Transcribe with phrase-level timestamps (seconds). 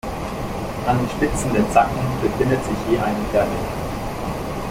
[0.87, 3.51] An den Spitzen der Zacken befindet sich je eine Perle.